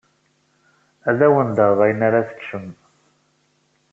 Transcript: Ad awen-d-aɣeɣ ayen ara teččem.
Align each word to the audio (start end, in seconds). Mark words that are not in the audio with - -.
Ad 1.09 1.19
awen-d-aɣeɣ 1.27 1.79
ayen 1.85 2.01
ara 2.07 2.27
teččem. 2.29 2.67